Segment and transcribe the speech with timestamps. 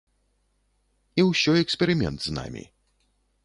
[1.19, 2.63] І ўсё эксперымент з намі.